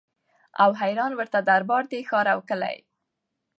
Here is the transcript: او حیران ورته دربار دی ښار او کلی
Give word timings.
او 0.63 0.69
حیران 0.81 1.11
ورته 1.15 1.39
دربار 1.49 1.83
دی 1.91 1.99
ښار 2.09 2.27
او 2.33 2.39
کلی 2.49 2.77